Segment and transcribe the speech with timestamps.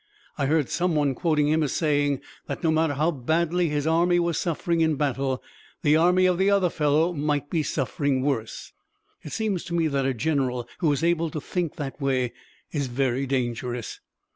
[0.35, 4.19] I heard some one quoting him as saying that no matter how badly his army
[4.19, 5.43] was suffering in battle,
[5.83, 8.73] the army of the other fellow might be suffering worse.
[9.21, 12.33] It seems to me that a general who is able to think that way
[12.71, 13.99] is very dangerous."